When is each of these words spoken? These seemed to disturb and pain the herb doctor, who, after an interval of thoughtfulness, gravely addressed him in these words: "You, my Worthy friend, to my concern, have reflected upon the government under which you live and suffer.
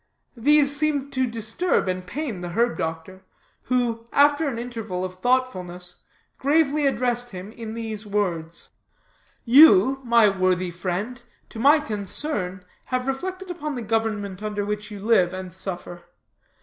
These 0.35 0.75
seemed 0.75 1.13
to 1.13 1.27
disturb 1.27 1.87
and 1.87 2.03
pain 2.07 2.41
the 2.41 2.49
herb 2.53 2.75
doctor, 2.79 3.21
who, 3.65 4.07
after 4.11 4.47
an 4.47 4.57
interval 4.57 5.05
of 5.05 5.19
thoughtfulness, 5.19 5.97
gravely 6.39 6.87
addressed 6.87 7.29
him 7.29 7.51
in 7.51 7.75
these 7.75 8.03
words: 8.03 8.71
"You, 9.45 9.99
my 10.03 10.27
Worthy 10.27 10.71
friend, 10.71 11.21
to 11.49 11.59
my 11.59 11.79
concern, 11.79 12.65
have 12.85 13.05
reflected 13.05 13.51
upon 13.51 13.75
the 13.75 13.83
government 13.83 14.41
under 14.41 14.65
which 14.65 14.89
you 14.89 14.99
live 14.99 15.33
and 15.35 15.53
suffer. 15.53 16.01